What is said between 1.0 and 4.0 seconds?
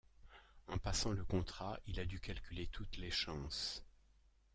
le contrat, il a dû calculer toutes les chances.